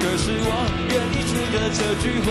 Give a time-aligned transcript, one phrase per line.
[0.00, 0.50] 可是我
[0.90, 2.26] 愿意出的这句话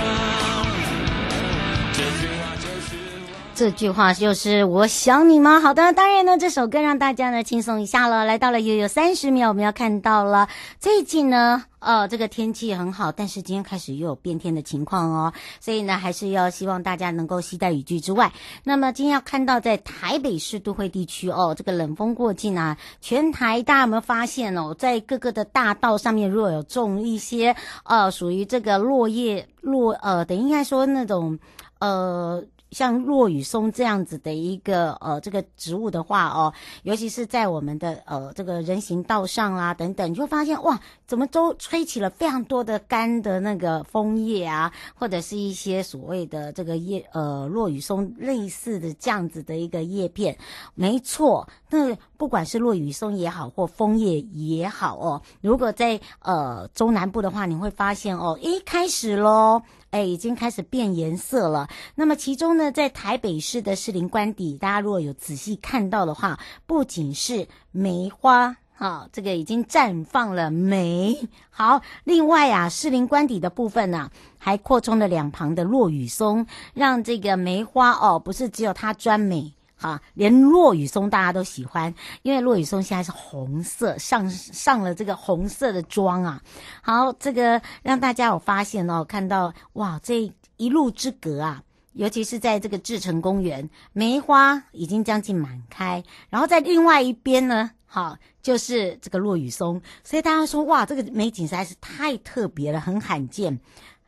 [3.56, 5.62] 这句话就是我想你吗？
[5.62, 8.26] 好的，当然呢，这首歌让大家呢轻松一下了。
[8.26, 18.30] 来到了悠悠三十秒，我们要看到了最近呢，呃，这个天气很好，但是今天开始又有变天的情况哦，所以呢，还是要希望大家能够携带雨具之外，
[18.66, 27.56] 那么今天要看到在台北市都会地区哦，这个冷风过境啊，全台大家有没有发现哦，在各个的大道上面，如果有种一些
[27.86, 31.40] 呃属于这个落叶落呃，等于应该说那种
[31.80, 32.44] 呃。
[32.72, 36.54] 像落羽松这样子的一个呃这个植物的话哦，
[36.84, 50.38] 尤其是在我们的呃这个人行道上啦等等，你就发现哇，怎么都吹起了非常多的干的那个枫叶啊，或者是一些所谓的这个叶呃落羽松类似的这样子的一个叶片。
[50.74, 59.62] 没错，那不管是落羽松也好，或枫叶也好哦，如果在呃中南部的话，你会发现哦，一开始喽。
[59.92, 61.70] 哎，已经开始变颜色了。
[61.96, 71.18] 那么其中呢，在台北市的士林官邸，大家如果有仔细看到的话，不仅是梅花，好，这个已经绽放了梅。
[71.50, 79.54] 好，另外啊，士林官邸的部分呢、啊，还扩充了两旁的落羽松，让这个梅花哦，不是只有它专美。
[79.82, 86.42] 啊，连落雨松大家都喜欢，因为落雨松现在是红色，上上了这个红色的妆啊。
[86.82, 91.62] 好，这个让大家有发现哦，看到哇，这一路之隔啊，
[91.92, 103.58] 尤其是在这个至诚公园，梅花已经将近满开，然后在另外一边呢，好，就是这个落羽松，所以大家说哇，这个美景实在是太特别了，很罕见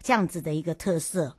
[0.04, 1.38] 这样子的一个特色。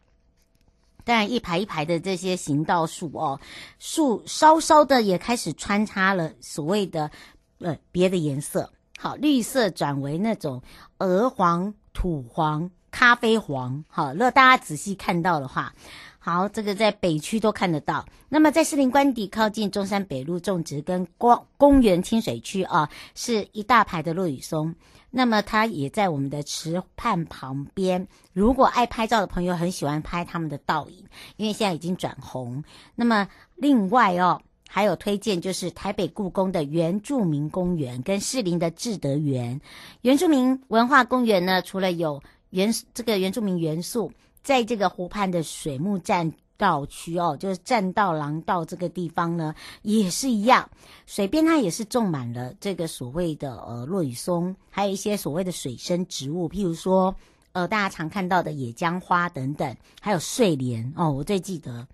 [1.05, 3.39] 当然，一排一排的这些行道树哦，
[3.79, 7.11] 树稍稍的也开始穿插了所谓的
[7.59, 10.63] 呃别的颜色，好，绿色转为那种
[10.97, 15.75] 鹅黄、土黄、咖啡黄，好，如果大家仔细看到的话，
[16.21, 18.05] 好，这个在北区都看得到。
[18.29, 24.75] 那么在士林官邸靠近中山北路种植跟公公园清水区啊，是一大排的落羽松。
[25.11, 28.07] 那么它也在我们的池畔旁边。
[28.35, 31.03] 如果爱拍照的朋友很喜欢拍他们的倒影，
[31.37, 32.63] 因为现在已经转红。
[32.95, 39.59] 那么另外哦，还有推荐就是台北故宫的原住民公园跟士林的志德园。
[40.03, 44.13] 原住民文化公园呢，除了有原这个原住民元素，
[44.49, 50.71] 在这个湖畔的水木栈道区哦，就是栈道廊道这个地方呢，也是一样，
[51.05, 57.15] 水边它也是种满了这个所谓的呃落羽松，还有一些所谓的水生植物，譬如说
[57.53, 61.87] 呃大家常看到的野姜花等等，还有睡莲哦，我最记得。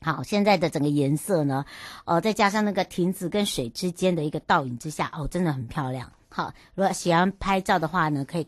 [0.00, 1.64] 好，现在的整个颜色呢，
[2.04, 6.12] 呃，再加上那个亭子跟水之间的一个倒影之下，哦，真的很漂亮。
[6.28, 8.46] 好，如果喜欢拍照的话呢，可以。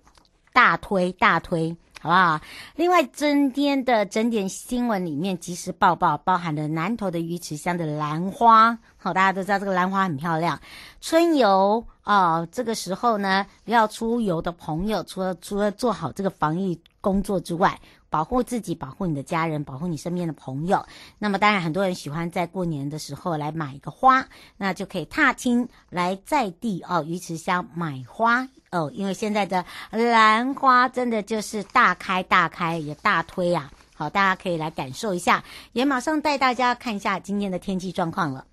[0.53, 1.77] 大推大推。
[2.01, 2.41] 好不好？
[2.77, 8.79] 另外，今天的整点新闻里面，及时报报包含了南头的鱼池乡的兰花。
[8.97, 10.61] 好，大家都知道这个兰花很漂亮。
[11.01, 17.81] 春游啊、这个时候呢，要出游的朋友，除了除了做好这个防疫工作之外，
[18.17, 20.87] 保护自己，保护你的家人，保护你身边的朋友。
[21.19, 24.27] 那么，当然很多人喜欢在过年的时候来买一个花，
[24.57, 28.91] 那就可以踏青来在地哦，鱼池乡买花哦。
[28.95, 33.71] 因为现在的兰花真的就是大开大开，也大推啊。
[33.95, 38.47] 好，大家可以来感受一下，也马上带大家看一下今天的天气状况了。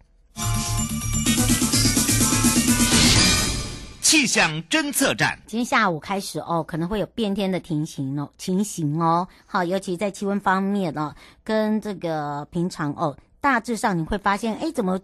[4.13, 11.11] 气象侦测站，今天下午开始哦，可能会有变天的情形哦，情形哦，好，尤其在气温方面哦，
[11.43, 14.99] 跟这个平常哦，大致上你会发现，哎，怎么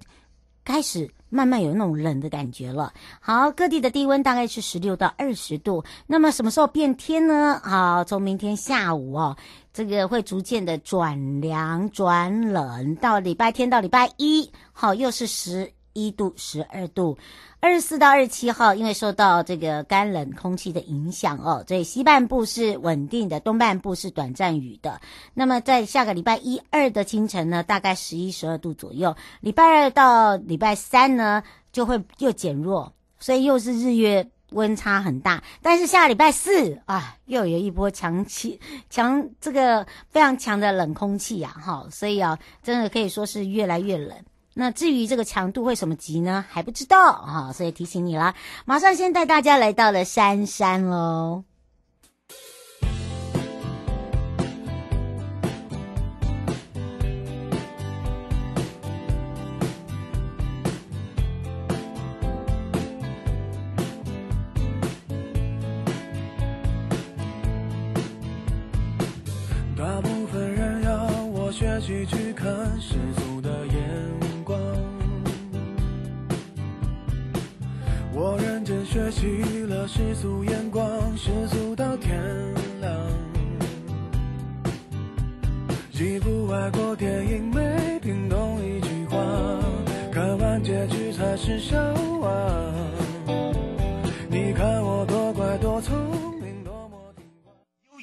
[0.63, 2.94] 开始慢慢有那种冷的感觉了？
[3.19, 5.83] 好，各地的低温大概是十六到二十度。
[6.06, 7.59] 那么什么时候变天呢？
[7.63, 9.35] 好，从明天下午哦，
[9.73, 15.67] 这个会逐渐的转凉转冷，到礼拜天到礼拜一，好，又是十
[16.07, 17.18] 一度、十二度。
[17.62, 25.01] 二十四到二十七号，因为受到这个干冷空气的影响哦，所以西半部是稳定的，东半部是短暂雨的。
[25.34, 29.13] 那么在下个礼拜一二的清晨呢，大概十一、十二度左右。
[29.42, 31.44] 礼拜二到礼拜三呢，
[31.74, 35.44] 就会又减弱，所以又是日月温差很大。
[35.62, 38.57] 但是下礼拜四啊，又有一波强气
[38.90, 44.16] 强这个非常强的冷空气呀，哈，所以啊，真的可以说是越来越冷。
[44.59, 46.44] 那至于这个强度会什么级呢？
[46.50, 48.35] 还不知道啊，所以提醒你了，
[48.65, 51.45] 马上先带大家来到了杉杉喽。
[69.77, 72.45] 大部分人要我学习去看
[72.81, 73.29] 世界
[78.91, 79.27] 学习
[79.68, 82.19] 了世俗眼光，世俗到天
[82.81, 82.91] 亮。
[85.94, 89.15] 一部外国电影没听懂一句话，
[90.12, 91.77] 看完结局才是笑
[92.19, 92.74] 话。
[94.27, 95.95] 你看我多乖多聪
[96.42, 97.51] 明，多么听话。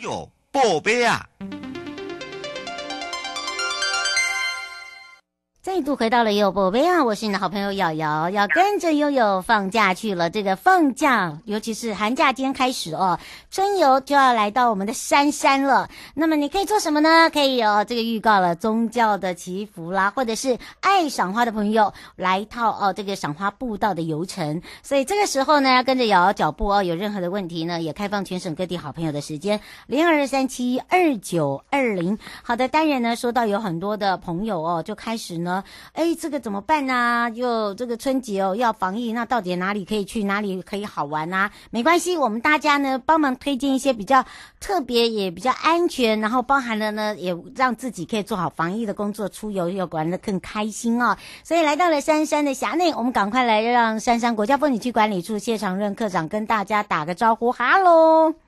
[0.05, 1.29] 悠悠宝贝啊！
[5.67, 7.03] 再度回到了悠悠宝贝啊！
[7.03, 10.31] 我是你的好朋友瑶瑶，要跟着悠悠放假去了。
[10.31, 13.19] 这个放假，尤其是寒假今天开始哦，
[13.51, 15.89] 春游就要来到我们的山山了。
[16.15, 17.29] 那么你可以做什么呢？
[17.31, 24.63] 可以有这个预告了，宗教的祈福啦，或者是爱赏花的朋友来一套哦，这个赏花步道的游程。
[24.85, 26.81] 所以这个时候呢，要跟着瑶瑶脚步哦。
[26.81, 32.17] 有任何的问题呢，也开放全省各地好朋友的时间零二三七二九二零。
[32.45, 35.56] 好的，当然呢，说到有很多的朋友哦，就开始呢。
[35.93, 37.29] 哎，这个怎么办呢、啊？
[37.29, 41.51] 又这个春节哦，要防疫，那到底哪里可以去，哪里可以好玩啊？
[41.71, 44.25] 没关系，我们大家呢帮忙推荐一些比较
[44.61, 51.17] 特别也比较安全，然后包含了呢也让自己可以做好防疫的工作，出游又玩得更开心哦。
[51.43, 58.46] 所以来到了杉杉的辖内，我们赶快来让杉杉国家风景区管理处谢长任科长跟大家打个招呼，哈喽。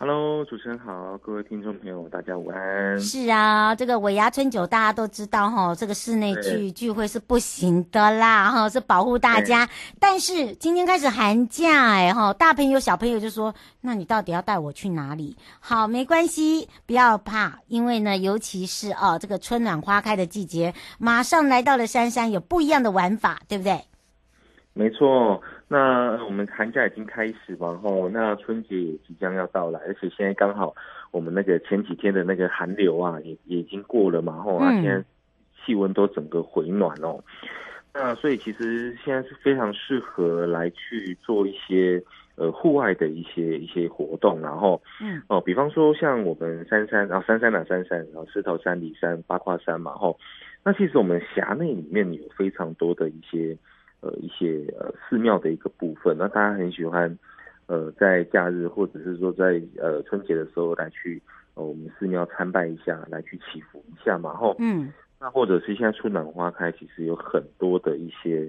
[0.00, 3.00] Hello，主持人好，各位听众朋友，大家午安。
[3.00, 9.68] 是啊，这个尾牙春酒大家都知道哈，这个室内聚聚会是不行的啦哈，是保护大家。
[9.98, 15.36] 但是今天开始寒假哎哈，大朋友小朋友就说，那你到底要带我去哪里？
[15.58, 23.84] 好，没关系，不要怕，因为呢，尤其是哦这个春暖花开的季节，马上来到了杉杉，有不一样的玩法，对不对？
[24.74, 25.42] 没错。
[25.70, 30.74] 那我们寒假已经开始嘛，吼，那春节也即将要到来，而且现在刚好
[31.10, 35.04] 我们那个前几天的那个寒流啊，也也已经过了嘛，吼，啊，现在
[35.60, 37.22] 气温都整个回暖哦。
[37.92, 42.02] 那所以其实现在是非常适合来去做一些
[42.36, 50.18] 呃户外的一些一些活动，然后嗯哦，比方说像我们杉杉，然后杉杉哪杉杉，然后狮头山、里山、八卦山嘛，吼，
[50.64, 53.54] 那其实我们辖内里面有非常多的一些。
[54.00, 57.18] 呃，一些呃寺庙的一个部分，那大家很喜欢，
[57.66, 61.20] 呃，在假日或者是说在呃春节的时候来去
[61.54, 68.48] 呃我们寺庙参拜一下，来去祈福一下嘛，吼，嗯，那或者是现在春暖花开，其实有很多的一些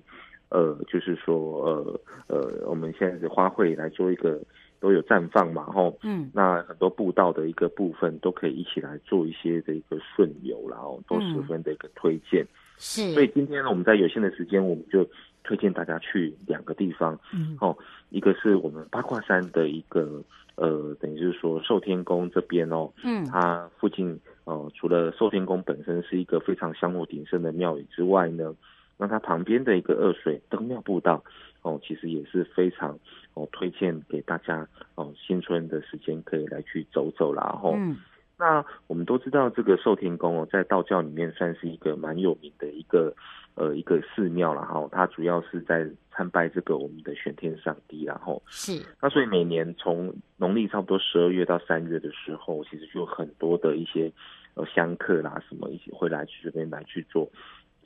[0.50, 4.40] 呃，就是说呃呃，我们现在的花卉来做一个
[4.80, 12.46] 都有绽放嘛，吼，嗯，那很多步道的一个部分都可以一起来做一些的一个顺游，然后都十分的一个推荐。
[12.82, 15.06] 是，所以今天呢，我们在有限的时间，我们就
[15.44, 17.76] 推荐大家去两个地方，嗯，哦，
[18.10, 20.22] 一个是我们八卦山的一个
[20.56, 28.54] 呃，等于就是说寿天宫这边哦，嗯，它附近哦、呃，除了寿天宫本身是一个非常香火鼎盛的庙宇之外呢，
[28.98, 31.24] 那它旁边的一个二水灯庙步道
[31.62, 33.00] 哦，其实也是非常
[33.34, 37.98] 哦推荐给大家哦，新春的时间可以来去走走啦，然后，嗯，
[38.38, 43.16] 那我们都知道这个寿天宫哦，在道教里面算是一个蛮有名的一个。
[43.60, 48.82] 呃，一个寺庙，然后它主要是在参拜这个我们的玄天上帝，然后是。
[49.02, 54.10] 那所以每年从农历差不多十二月到三月的时候，其实就有很多的一些
[54.54, 57.30] 呃香客啦什么一起会来去这边来去做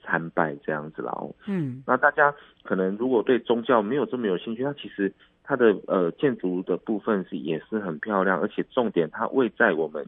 [0.04, 5.12] 参拜这样子，然后嗯，那大家可能如果对宗教没有这么有兴趣，它其实
[5.44, 10.06] 它的呃建筑的部分是也是很漂亮，而且重点它位在我们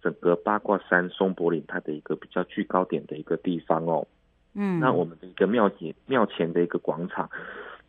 [0.00, 4.06] 整个八卦山松柏岭它的一个比较居高点的一个地方哦。
[4.54, 7.28] 嗯，那我们的一个庙前庙前的一个广场，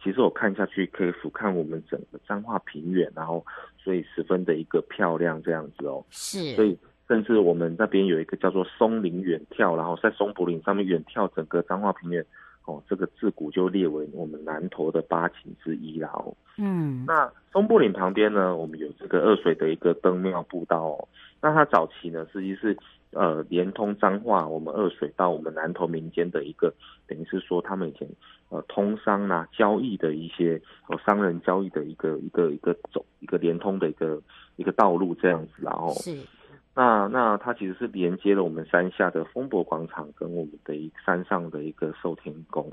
[0.04, 3.46] 其实我看下去可以俯瞰我们整个彰化平原，然后
[3.78, 6.04] 所以十分的一个漂亮这样子哦。
[6.10, 12.24] 是，所以甚至我们那边有一个叫做松林远眺，然后在松柏岭上面远眺整个彰化平原，
[12.66, 16.36] 哦，这个自古就列为我们南投的八景之一啦哦。
[16.58, 21.08] 嗯，那松柏岭旁边呢，我们有这个二水的一个灯庙步道哦。
[21.42, 22.78] 那它早期呢，实际是。
[23.12, 26.72] 呃，连通彰化，我们二水到我们南投民间的一个，
[27.08, 28.08] 等于是说他们以前
[28.50, 34.22] 呃通商啊、交易的一些呃商人交易的一个一个一个走一个连通的一个
[34.58, 36.16] 一个道路这样子，然后是
[36.76, 42.72] 那那它其实是连接了我们山下的丰博广场跟我们的一山上的一个寿天宫。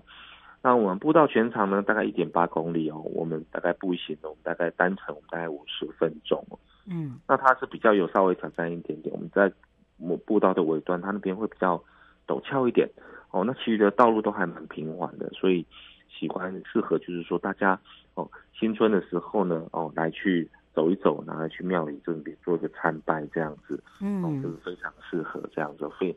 [0.60, 6.44] 那我们步道全长呢，大概一点八公里哦，我们大概步行的，我们大概单程我们大概五十分钟。
[6.88, 9.52] 嗯，那它是比较有稍微挑战一点点，我们在。
[9.98, 11.82] 我步道的尾端，它那边会比较
[12.26, 12.86] 陡峭一点
[13.30, 13.42] 哦。
[13.42, 15.64] 那其余的道路都还蛮平缓的，所以
[16.06, 17.80] 喜欢适合就是说大家
[18.12, 25.90] 哦，新春的时候呢哦来去走一走，然后去庙里这边做一个参拜这样子，嗯，哦，就是非常适合这样子。
[25.98, 26.14] 所以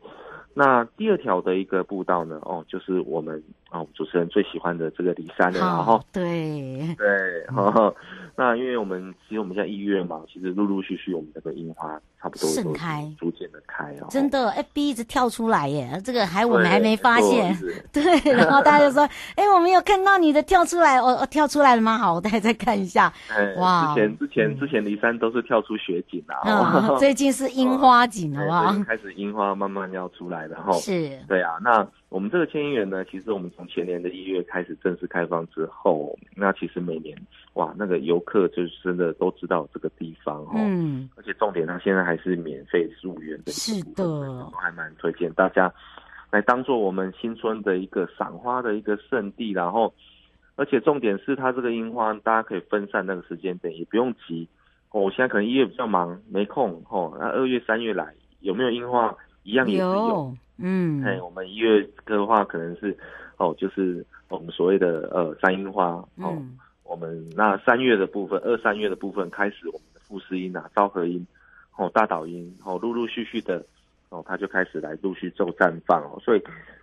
[0.52, 7.94] 那第二条的一个步道呢哦，就是我们哦主持人最喜欢的这个骊山的，然后对对，哈哈。
[8.40, 14.06] 那因为我们其实我们现在一月嘛，其实陆陆续续我们那个樱花差不多盛开，逐渐的开哦。
[14.08, 17.54] 真的，FB 一直跳出来耶，这个还我们还没发现。
[17.92, 19.06] 对，然后大家就说
[19.36, 21.98] ：“哎，我没有看到你的跳出来，哦哦，跳出来了吗？
[21.98, 23.12] 好，我再再看一下。
[23.60, 26.40] ”哇，之前之前之前离山都是跳出雪景啊，
[26.88, 28.72] 嗯，最近是樱花景，好不好？
[28.88, 30.72] 开始樱花慢慢要出来了哈。
[30.72, 31.86] 是，对啊，那。
[32.10, 37.16] 我们这个千音园呢，其实我们从前年的一月开始正式开放之后，那其实每年
[37.54, 40.50] 哇，那个游客就是真的都知道这个地方哦。
[40.56, 41.08] 嗯。
[41.14, 43.52] 而且重点，它现在还是免费入园的。
[43.52, 44.04] 是的。
[44.04, 45.72] 我还蛮推荐大家
[46.32, 49.94] 来当做我们新春的一个赏花的一个圣地，然后，
[50.56, 54.48] 而且重点是它这个樱花，大家可以分散那个时间点，也不用急。
[54.90, 57.16] 哦，我现在可能一月比较忙，没空哦。
[57.20, 59.16] 那二月、三月来有没有樱花？
[59.42, 60.08] 一样也是有。
[60.08, 62.96] 有嗯，哎，我们一月的话可能是，
[63.38, 71.26] 哦，就是我们所谓的呃三樱花哦，嗯、我们那三月的部分，二三月的部分开始我们的富士樱啊、昭和樱、
[71.76, 73.64] 哦大岛樱，哦陆陆续续的
[74.10, 76.42] 哦，它就开始来陆续做绽放哦，所以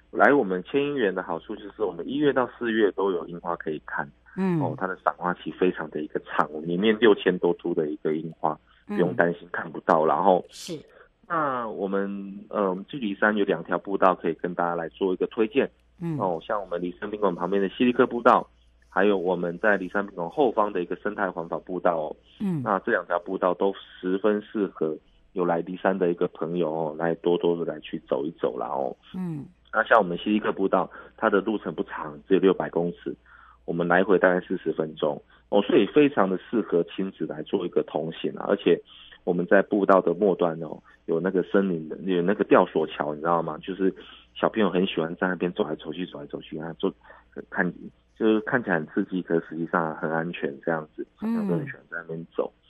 [0.10, 8.58] 来我们千音园的好处就是我们一月到四月都有樱花可以看，嗯，哦它的赏花期非常的一个长，里面六千多株的一个樱花，
[8.88, 10.80] 不用担心看不到，然后是。
[11.30, 15.70] 那我们呃，距离山有两条步道可以跟大家来做一个推荐，
[16.00, 18.50] 嗯，哦，像我们离山宾馆旁边的西利克步道，
[18.88, 24.98] 还有我们在离山宾馆后方的一个生态环保步道哦，嗯，那这两条步道都十分适合
[25.34, 33.14] 有来离山的一个朋友哦，来多多的来去走一走啦哦，嗯，那像我们西利克步道，它的路程不长，只有六百公尺，
[33.66, 35.22] 我们来回大概四十分钟。
[35.50, 38.82] 哦，所以非常的适合亲子来做一个同行啊，而且。
[39.28, 43.58] 我们在步道的末端哦，有那个森林的，有那个吊索桥，你知道吗？
[43.62, 43.94] 就是
[44.34, 46.90] 小朋友很喜欢在那边走来走去，走来走去啊，就
[47.50, 47.70] 看
[48.18, 52.50] 就是看起来很刺激，可实际上很安全，这样子，小朋友很喜欢在那边走。
[52.56, 52.64] 嗯、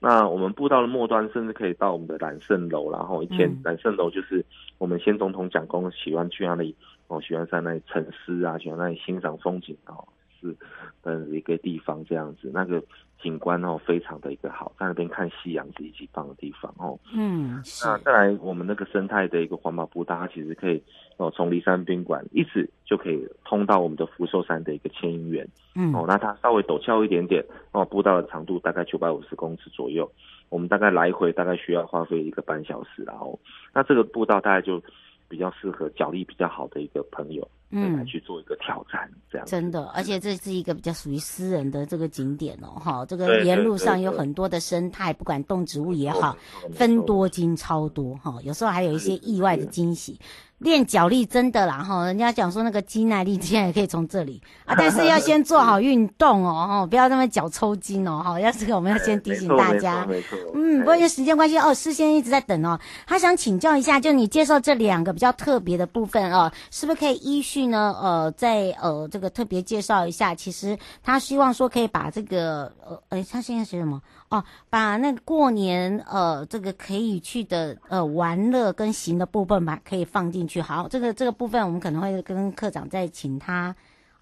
[0.00, 4.44] 那我们步道的末端，甚至可以到我们的揽胜楼，然后以前揽胜楼就是
[4.78, 6.74] 我们先总统蒋公喜欢去那里
[7.06, 10.04] 哦，喜欢在那里沉思啊，喜欢在那里欣赏风景哦。
[10.50, 10.56] 是
[11.02, 12.82] 嗯一个地方，这样子，那个
[13.22, 16.98] 景观哦，非常的一个好，在那边看夕阳是一级棒的地方哦。
[17.14, 20.82] 嗯，那再来我们那个生态的一个环保步道，它其实可以
[21.16, 25.48] 哦，从骊山宾馆一直就可以通到我们的福寿山的一个千英园。
[25.74, 30.10] 嗯，哦，那它稍微陡峭一点点哦，步道的长度大概九百五十公尺左右，
[30.50, 33.38] 我们大概来回大概需要花费一个半小时，然后
[33.72, 34.82] 那这个步道大概就
[35.28, 46.36] 比较适合脚力比较好的一个朋友嗯，来去做一个挑战，这样真的，而且这是一个比较属于私人的这个景点哦，哈，这个沿路上有很多的生态，不管动植物也好，
[46.72, 50.18] 分多金超多哈，有时候还有一些意外的惊喜。
[50.58, 54.40] 练脚力真的啦哈，人家讲说那个肌耐力现在也可以从这里。
[54.64, 58.40] 啊， 但是要先做好运动哦哈，不要那么脚抽筋哦哈。
[58.40, 60.06] 要这个我们要先提醒大家，
[60.54, 67.96] 嗯，不过因为时间关系哦，事先一直在等哦，他想请教一下，就你介绍这两个比较特别的部分哦，是不是可以依去呢？
[68.02, 74.02] 呃，再呃这个特别介绍一下，其实他希望说可以把这个呃，哎，他现在写什么？
[74.28, 80.60] 哦，把那个过年呃这个可以去的呃玩乐跟行的部分吧，可以放进去。
[80.60, 83.72] 好，这个这个部分我们可能会跟课长再请他。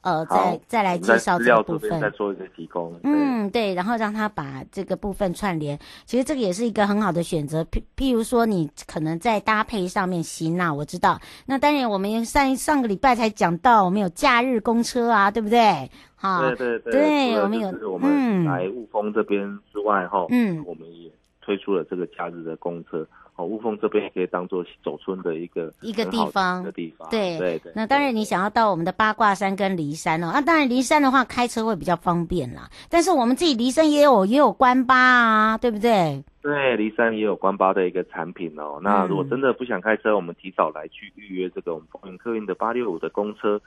[0.02, 2.92] 呃，再再来介绍这个部分，再做一个提供。
[3.04, 7.62] 嗯，对，然后让他把这个部分串联，其实这个也是一个很好的选择。
[7.64, 11.20] 譬譬如说，你可能在搭配上面行啊，我知道。
[11.46, 15.88] 那当然，我们上上个礼拜才讲到，我们有假日公车啊，对不对？
[16.16, 17.68] 哈，对对对，对，我们有。
[17.90, 19.40] 我们来雾峰这边
[19.72, 23.06] 之外，哈，嗯，我们也推出了这个假日的公车。
[23.36, 27.08] 哦，雾峰这边也可以当做走村的一个一个地方，一个地方。
[27.08, 27.72] 对对对。
[27.74, 32.68] 那当然，你想要到我们的八卦山跟骊山哦，那当然骊山的话开车会比较方便啦。
[32.90, 36.22] 但是我们自己骊山也有也有关巴啊，对不对？
[36.42, 38.78] 对，骊山也有关巴的一个产品哦。
[38.82, 43.58] 那如果真的不想开车，嗯、我们提早来去预约这个我们客运的八六五的公车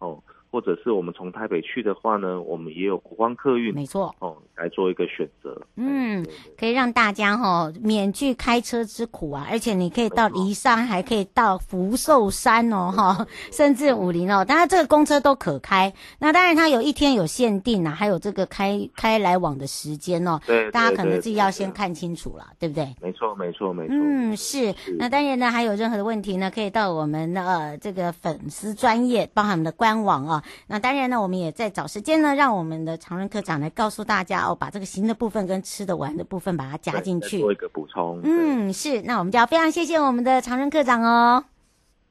[0.00, 0.18] 哦。
[0.52, 5.58] 或者是我们从台北去的话呢，我们也有国光客运，没错哦，来做一个选择。
[5.76, 6.22] 嗯，
[6.58, 15.90] 可以让大家哈、哦、免去开车之苦啊，而且你可以到离山，还可以到福寿山哦哈，甚至武林哦，当然这个公车都可开。
[16.18, 20.38] 那当然它有一天有限定啊，还有这个开开来往的时间哦。
[20.46, 22.94] 对，大家可能自己要先看清楚了，对不对？
[23.00, 23.96] 没错，没错，没错。
[23.96, 24.72] 嗯，是。
[24.72, 30.41] 是那当然呢，还有任何的问题呢，可以到我们的呃这个粉丝专业，包含我们的官网啊。
[30.66, 38.20] 那当然呢，我们也在找时间呢，让我们的常任课长来告诉大家哦，把这个行的部分跟吃的玩的部分把它加进去，做一个补充。
[38.22, 41.44] 嗯，是，那我们就要非常谢谢我们的常任课长哦。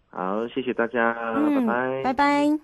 [0.09, 2.59] 好，谢谢大家，嗯、拜拜，拜拜。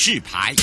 [0.00, 0.54] 示牌。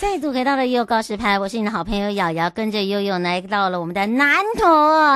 [0.00, 4.66] 再度回到了悠悠告示牌，我是你的好朋友瑶瑶，跟着悠悠来到了我们的南投。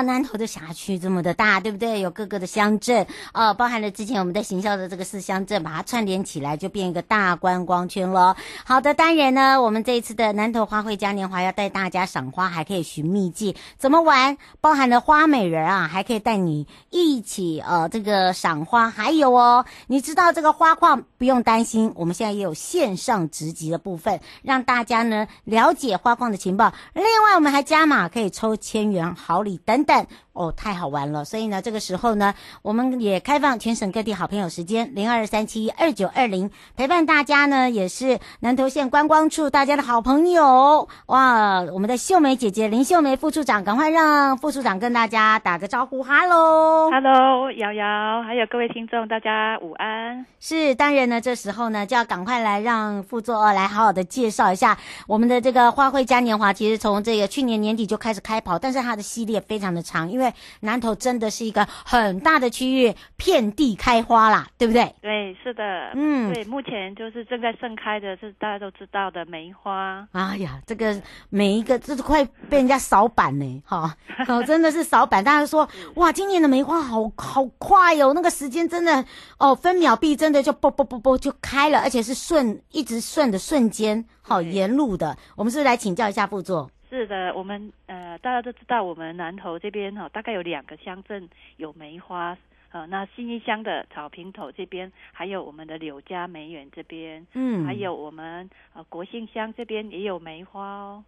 [0.03, 2.03] 南投的辖区这么的大，对不对？
[2.03, 8.37] 有各个的乡镇，哦，包含了之前我们在行销的这个四乡镇，把它串联起来，就变一个大观光圈了。
[8.67, 14.37] 好的，当然呢，我们这一次的南投花卉嘉年华要带大家赏花，还可以寻秘境，怎么玩？
[14.61, 30.09] 包含了花美人啊，还可以带你一起呃这个赏花，还有哦，你知道这个花况不用担心，我们现在也有线上直击的部分，让大大家呢了解花框的情报，另外我们还加码可以抽千元好礼等等。
[30.35, 31.25] 哦，太好玩了！
[31.25, 41.63] 所以呢，这个时候呢，我们也开放全省各地好朋友时间零二三七二九二零陪伴大家呢，也是南投县观光处大家的好朋友哇！
[41.73, 50.27] 我们的秀梅姐姐林秀梅副处长，赶快让副处长跟大家打个招呼，哈喽，哈喽，瑶瑶，还有各位听众，大家午安。
[50.41, 56.53] 是，当然呢，这时候呢，就要赶快来让副座来好好的介绍一下我们的这个花卉嘉年华。
[56.53, 60.24] 其实从这个去年年底就开始开跑，但是它的系列非常的长，因为
[60.61, 64.95] 南投真的是一个很大的区域，遍地开花啦，对不对？
[65.03, 70.07] 对，是的，嗯，对，目前就是正在盛开的，是大家都知道的梅花。
[70.13, 73.95] 哎呀，这个每一个这都快被人家扫版呢，哈，
[74.29, 75.23] 哦，真的是扫版。
[75.25, 79.05] 大家说，哇，今年的梅花好好快哦，那个时间真的
[79.39, 85.17] 哦，分秒必争的就啵啵啵啵就开了，而且是顺一直顺的瞬间，好沿路的。
[85.37, 86.71] 我们是不是来请教一下副座？
[86.95, 92.39] 是的，我们呃大家都知道，我们南投这边哈、哦，大概有两个乡镇有梅花，
[92.71, 101.05] 呃，那新义乡的草坪头这边，还有我们的柳家梅园这边，嗯，还有我们呃国姓乡这边也有梅花哦。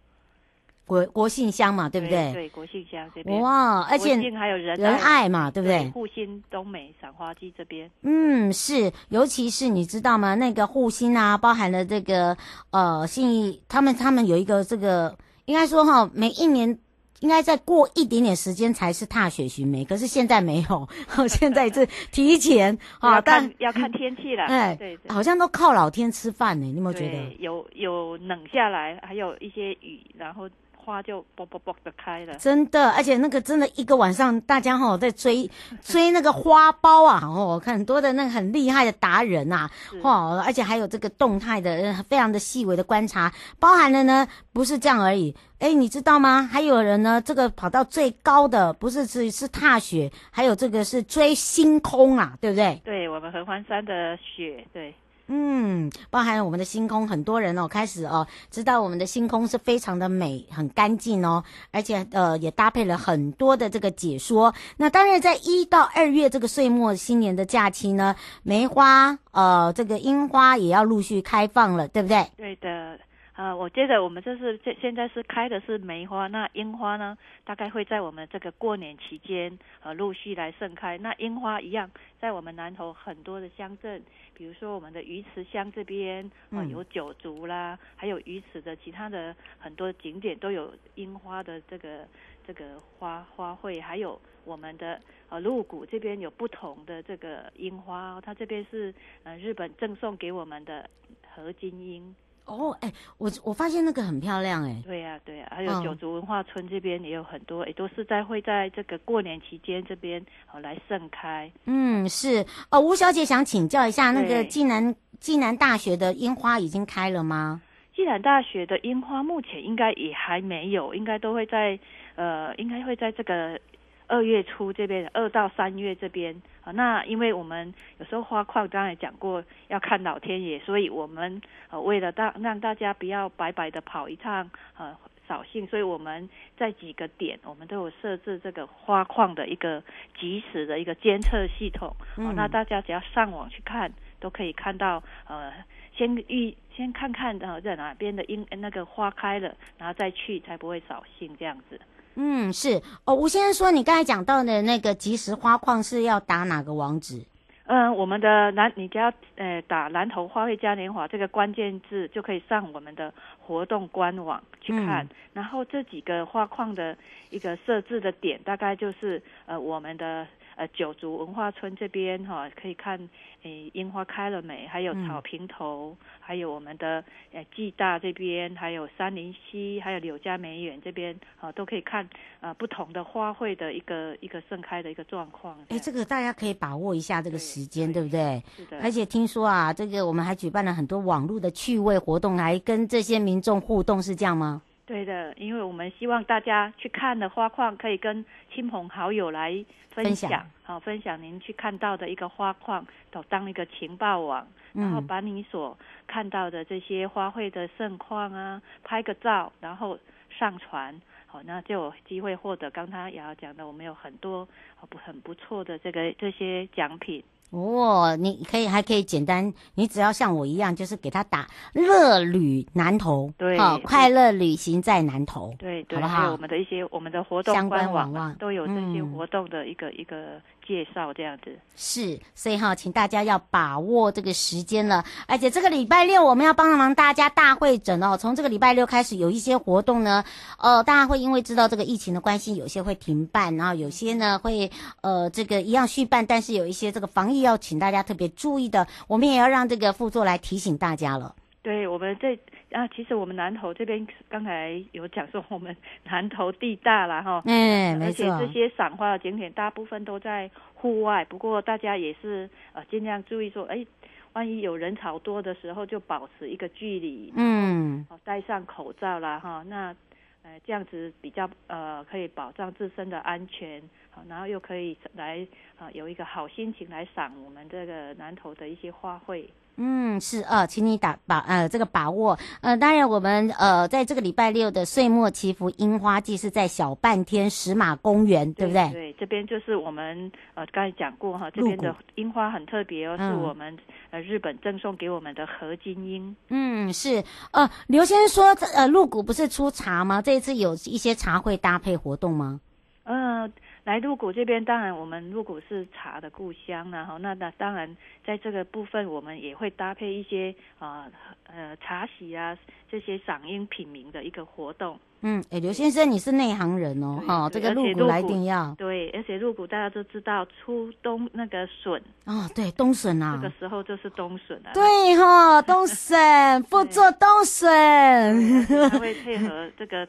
[0.85, 2.31] 国国姓乡嘛，对不对？
[2.31, 3.41] 对，国姓乡这边。
[3.41, 5.89] 哇，而且还有人仁爱嘛，对不对？
[5.89, 7.91] 护心东美赏花季这边。
[8.03, 10.35] 嗯，是，尤其是你知道吗？
[10.35, 12.37] 那个护心啊，包含了这个
[12.71, 15.13] 呃信义，他们他们有一个这个，
[15.47, 16.77] 应该说哈，每一年。
[17.19, 20.87] 应该再过一点点时间才是踏雪寻梅，可是现在没有，
[21.27, 24.43] 现在是提前 啊，但要看天气了。
[24.43, 27.35] 哎，对，对，好像都靠老天吃饭呢，你有没有觉得？
[27.39, 30.47] 有有冷下来，还有一些雨，然后。
[30.87, 35.49] 花就啵啵啵的开了，真的，而且那个真的一个晚上，大家哈在追
[35.83, 39.69] 追那个花苞啊，哦，我看很多的那个很厉害的达人啊，
[40.01, 46.49] 哦，而且还有这个动态的，非常的细微的观察，包含了呢，不是这样而已，哎，你知道吗？
[46.49, 52.81] 还有人呢，这个跑到最高的，不是是是踏雪，还有这个是追星空啊，对不对？
[52.85, 54.95] 对，我们合欢山的雪，对。
[55.27, 64.53] 嗯，包含我们的星空，很多人哦开始哦知道我们的星空是非常的美，很干净哦，而且呃也搭配了很多的这个解说。
[64.77, 72.25] 那当然，在一到二月这个岁末新年的假期呢，梅花呃这个樱花也要陆续开放了，对不对？
[72.37, 72.99] 对的。
[73.37, 80.97] 呃，我觉得我们这是现现在是开的是梅花，那樱花呢，大概会在我们这个过年期间呃陆续来盛开。
[80.97, 81.87] 那樱花一样，
[82.19, 84.01] 在我们南投很多的乡镇，
[84.33, 92.07] 比如说我们的鱼池乡这边啊、呃，有九族啦，还有鱼池的其他的很多景点都有樱花的这个
[92.47, 100.89] 这个花花卉，还有我们的呃鹿谷这边有不同的这个樱花，它这边是呃日本赠送给我们的
[101.35, 102.15] 合金樱。
[102.47, 111.51] 哦，哎，我我发现那个很漂亮，哎，对呀、啊，对呀、啊，还有九族文化村这边也有很多，哎、嗯，都是在会在这个过年期间这边哦来盛开。
[111.65, 117.61] 嗯，是哦，吴小姐想请教一下，那个暨南暨南大学的樱花已经开了吗？
[117.93, 121.77] 暨南大学的樱花目前应该也还没有，应该都会在
[122.15, 123.59] 呃，应该会在这个。
[124.07, 126.41] 二月初这边，二到三月这边。
[126.63, 134.93] 啊，那因为我们有时候花况刚才讲过要看老天爷，所以我们呃为了大让大家不要白白的跑一趟呃
[135.25, 139.81] 扫兴，所以我们在几个点我们都有设置这个花况的一个
[140.19, 145.53] 及时的一个监测系统，嗯，那大家只要上网去看都可以看到呃
[145.95, 151.79] 先预先看看呃在哪边的樱那个花开了，然后再去才不会扫兴这样子。
[152.17, 153.15] 嗯，是哦。
[153.15, 157.23] 吴先生说，你刚才讲到的那个即时花矿是要打哪个网址？
[157.67, 165.05] 嗯，我们的南，你只要呃打南头花卉嘉年华这个关键字，就可以上我们的活动官网去看。
[165.05, 166.97] 嗯、然后这几个花矿的
[167.29, 170.27] 一个设置的点，大概就是呃我们的。
[170.57, 172.99] 呃，九族文化村这边哈、哦，可以看
[173.43, 174.65] 诶樱花开了没？
[174.65, 182.03] 还有草坪头，嗯、还有我们的呃暨大这边，还有三林溪，还有柳家梅园这边，啊、哦，都可以看
[182.39, 185.55] 啊、呃、不同的花卉的一个一个盛开的一个状况。
[185.69, 188.43] 哎，这个大家可以把握一下这个时间，对，对不对？
[188.55, 188.79] 是的。
[188.81, 194.63] 而且听说啊，这个我们还举办了很多网络的趣味活动，来跟这些民众互动，是这样吗？
[194.87, 198.25] 对的，因为我们希望大家去看的花况，可以跟
[198.57, 209.99] 亲朋好友来分享，好分，分享您去看到的一个花况，都当一个情报网，然后把你所看到的这些花卉的盛况啊，拍个照，然后
[210.31, 214.47] 上传，好，那就有机会获得刚才瑶瑶讲的，我们有很多
[214.89, 217.23] 不很不错的这个这些奖品。
[217.49, 226.31] 哦，你可以还可以简单，你只要像我一样，就是给他打乐旅南投，对，好，快乐旅行在南投，对对，好不好？
[226.33, 240.25] 我们的一些我们的活动相关网网都有这些活动的一个、嗯、一个介绍，这样子是，所以哈，请大家要把握这个时间了，而且这个礼拜六我们要帮忙大家大会诊哦，从这个礼拜六开始有一些活动呢，
[240.59, 247.37] 呃，大家会因为知道这个疫情的关系，有些会停办，然后有些呢会呃这个一样续办，但是有一些这个防疫。
[247.37, 251.35] 要请大家特别注意的，我们也要让这个副座来提醒大家了。
[251.61, 252.35] 对，我们这
[252.71, 255.75] 啊，其实我们南投这边刚才有讲说，我们
[256.05, 258.31] 南投地大了哈，嗯，没错。
[258.31, 263.85] 而且这些赏花的景点大部分都在户外，不过大家也是呃尽量注意说，哎，
[264.33, 269.95] 万一有人潮多的时候，就保持一个距离，嗯，戴上口罩啦哈，那。
[270.43, 275.45] 呃，这样子比较呃，可以保障自身的安全，好，然后又可以来
[275.77, 279.43] 啊、呃，有一个好心情来赏我们这个南投的一些花卉。
[279.79, 282.37] 嗯，是啊，请你打把呃这个把握。
[282.61, 288.89] 呃，当然我们呃在这个礼拜六的岁末祈福樱花季是在小半天石马公园，对，不对？
[288.91, 293.77] 对，这边就是我们呃刚才讲过哈，这边的樱花很特别哦，嗯、是我们
[294.09, 296.35] 呃日本赠送给我们的合金樱。
[296.49, 297.23] 嗯，是。
[297.51, 300.23] 呃，刘先生说呃鹿谷不是出茶吗？
[300.23, 302.59] 这一次有一些茶会搭配活动吗？
[303.03, 303.51] 嗯、呃。
[303.87, 307.95] 来鹿谷这边，当然我们鹿谷是茶的故乡，然后那那当然
[308.25, 311.09] 在这个部分，我们也会搭配一些啊
[311.45, 312.57] 呃，呃茶席啊
[312.91, 314.99] 这些赏樱品茗的一个活动。
[315.21, 318.75] 嗯，哎，刘先生你是内行人哦，哈，这个鹿谷来一定要。
[318.77, 324.73] 对，而且鹿谷大家都知道出冬那个笋哦，对，冬笋啊，这个时候就是冬笋啊。
[324.73, 324.83] 对
[325.15, 330.05] 哈、哦，冬笋 不做冬笋，它会配合这个。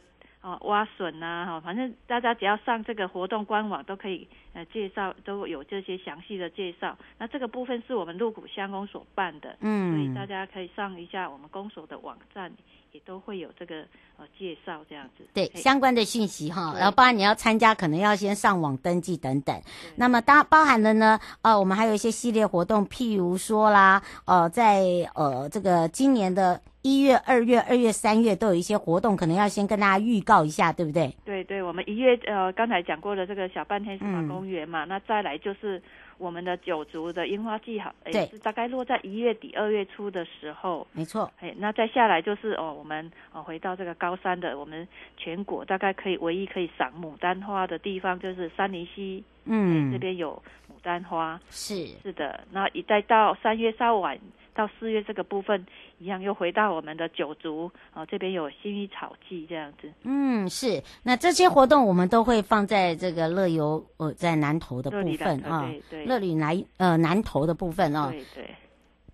[0.49, 6.97] 哦，挖笋呐，哈，反正大家只要上这个活动官网都可以，呃，介绍都有这些详细的介绍。
[7.19, 12.51] 那这个部分是我们鹿谷乡公所办的，嗯，所以大家可以上一下我们公所的网站，
[12.93, 13.85] 也都会有这个
[14.17, 15.27] 呃介绍这样子。
[15.35, 19.55] 对，相关的讯息哈，然后包含你要参加，可能要先上网登记等等。
[19.97, 24.81] 那么当包含了呢，呃，我们还有一些系列活动，譬如说啦，呃，在
[25.15, 26.59] 呃这个今年的。
[26.88, 31.14] 一月、二月、二月、三月都有一些活动，可能要先跟大家预告一下，对不对？
[31.22, 35.83] 对对，我们一月呃刚才讲过的这个小半天石马公园嘛，嗯、那再来就是
[36.16, 41.31] 我们的九族的樱花季，好，对，是大概落在一月底、二月初的时候，没错。
[41.40, 52.40] 哎，那再下来就是哦，我们哦回到这个高山的，我们全国大概可以唯一可以赏牡丹花的地方就是三林溪，嗯，这边有牡丹花，是是的。
[52.51, 54.18] 那一再到三月稍晚。
[54.59, 55.64] 到四月这个部分
[55.99, 59.88] 一样，又回到我们的九族啊，这边有薰衣草季这样子。
[60.03, 60.83] 嗯，是。
[61.05, 68.09] 那这些活动我们都会放在这个乐游呃，在南投的部分啊，对对，乐旅南呃南投的部分哦。
[68.11, 68.51] 对对。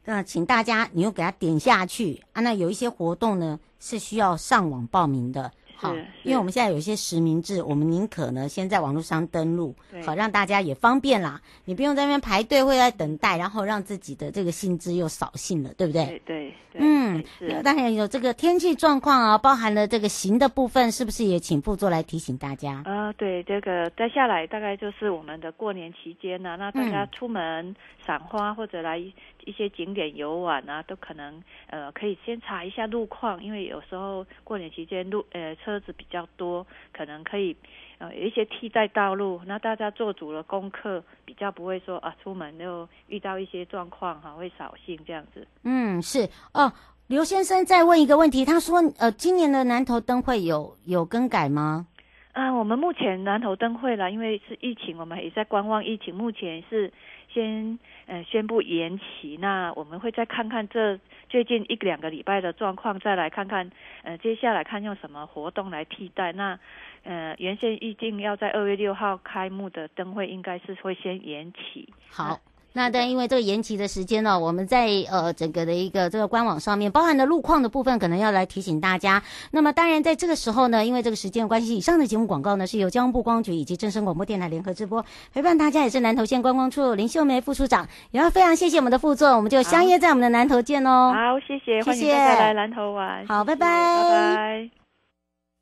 [0.06, 5.52] 那请大家你又给他点下去啊，那有一些活动呢是需要上网报名的。
[5.76, 11.40] 好，因为我们现在有一些实名制，我们宁可呢先在网络上登录，好让大家也方便啦。
[11.64, 15.92] 你不用在那边排队会在等待，然后让自己的这个薪资又扫兴了，对不？
[15.92, 17.22] 对对，对嗯，
[17.62, 22.82] 当然有这个天气状况啊，包含了这个行的部分，是不是也请副座来提醒大家？
[22.84, 37.56] 啊、呃，对，这个再下来大概就是我们的过年期间呢、啊，那大家出门赏花或者来一些景点游玩啊，都可能呃可以先查一下路况，因为有时候过年期间路呃车子比较多，可能可以
[37.98, 45.46] 呃有一些替代道路，那大家做足了功课，比较不会说啊出门又遇到一些状况哈，会扫兴这样子。
[45.62, 46.72] 嗯，是哦。
[47.06, 51.86] 刘先生再问一个问题，他说呃今年的南投灯会有有更改吗？
[52.32, 56.90] 啊，我们目前南投灯会啦，因为是疫情，我们也在观望疫情，目前是
[57.34, 59.36] 先呃宣布延期。
[59.40, 63.70] 那我们会再看看这最近一两个礼拜的状况，再来看看
[64.04, 66.32] 呃接下来看用什么活动来替代。
[66.32, 66.58] 那
[67.02, 71.92] 呃原先预定要在二月六号开幕的灯会，应该是会先延期。
[72.08, 72.40] 好。
[72.76, 79.22] 那但因为这个延期的时间呢，我们在呃整个的一个这个官网上面，包含的路况的部分，可能要来提醒大家。
[79.52, 91.14] 那么当然在这个时候呢，因为这个时间关系，以上的节目广告呢是由交通部观光局以及正声广播电台联合直播，陪伴大家也是南投县观光处林秀梅副处长，也要非常谢谢我们的副座，我们就相约在我们的南投见哦。
[91.14, 93.26] 好，谢谢，谢谢，欢迎大家来南投玩。
[93.28, 93.68] 好，拜拜，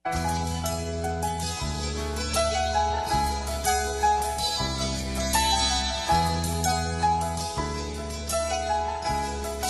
[0.05, 0.82] 拜拜。